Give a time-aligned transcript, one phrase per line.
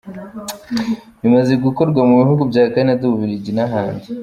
[1.21, 4.07] Bimaze gukorwa mu bihugu bya Canada, u Bubiligi, n’ahandi.